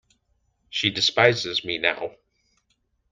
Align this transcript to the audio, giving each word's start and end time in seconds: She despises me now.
She 0.71 0.89
despises 0.89 1.63
me 1.63 1.77
now. 1.77 2.15